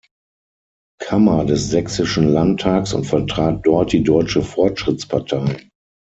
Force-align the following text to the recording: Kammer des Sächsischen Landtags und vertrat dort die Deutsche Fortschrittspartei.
Kammer 0.99 1.45
des 1.45 1.69
Sächsischen 1.69 2.29
Landtags 2.33 2.91
und 2.93 3.03
vertrat 3.05 3.59
dort 3.67 3.91
die 3.93 4.01
Deutsche 4.01 4.41
Fortschrittspartei. 4.41 5.69